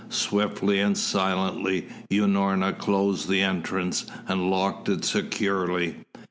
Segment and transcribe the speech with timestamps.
[0.09, 5.93] Swiftly and silently Unorna closed the entrance and locked it securely.